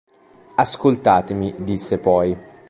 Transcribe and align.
Ascoltatemi, 0.55 1.53
disse 1.59 1.99
poi. 1.99 2.35